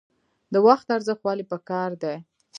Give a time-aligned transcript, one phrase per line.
[0.53, 2.15] د وخت ارزښت ولې پکار دی؟